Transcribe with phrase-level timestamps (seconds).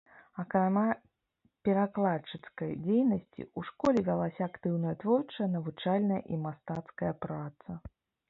[0.41, 0.83] Акрамя
[1.67, 7.69] перакладчыцкай дзейнасці, у школе вялася актыўная творчая, навучальная і мастацкая праца.